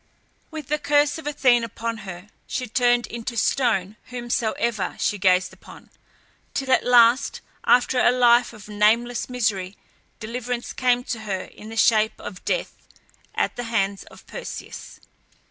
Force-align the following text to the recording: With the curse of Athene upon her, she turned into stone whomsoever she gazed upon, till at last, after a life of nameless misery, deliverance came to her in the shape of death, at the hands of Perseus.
With 0.49 0.65
the 0.69 0.79
curse 0.79 1.19
of 1.19 1.27
Athene 1.27 1.63
upon 1.63 1.97
her, 2.09 2.29
she 2.47 2.65
turned 2.65 3.05
into 3.05 3.37
stone 3.37 3.97
whomsoever 4.05 4.95
she 4.97 5.19
gazed 5.19 5.53
upon, 5.53 5.91
till 6.55 6.71
at 6.71 6.83
last, 6.83 7.39
after 7.65 7.99
a 7.99 8.09
life 8.11 8.51
of 8.51 8.67
nameless 8.67 9.29
misery, 9.29 9.77
deliverance 10.19 10.73
came 10.73 11.03
to 11.03 11.19
her 11.29 11.41
in 11.43 11.69
the 11.69 11.77
shape 11.77 12.19
of 12.19 12.43
death, 12.45 12.87
at 13.35 13.55
the 13.57 13.65
hands 13.65 14.01
of 14.05 14.25
Perseus. 14.25 15.01